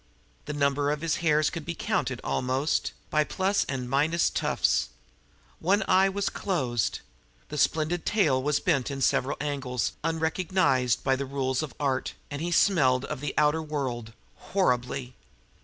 [0.45, 4.89] The number of his hairs could be counted, almost, by plus and minus tufts;
[5.59, 7.01] one eye was closed;
[7.49, 12.41] his splendid tail was bent in several angles unrecognized by the rules of art, and
[12.41, 15.13] he smelled of the outer world horribly.